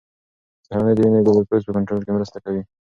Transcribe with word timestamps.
سهارنۍ 0.65 0.93
د 0.95 0.99
وینې 1.03 1.21
ګلوکوز 1.27 1.61
په 1.65 1.71
کنټرول 1.77 2.01
کې 2.03 2.15
مرسته 2.17 2.37
کوي. 2.43 2.61